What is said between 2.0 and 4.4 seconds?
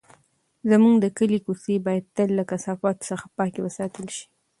تل له کثافاتو څخه پاکې وساتل شي.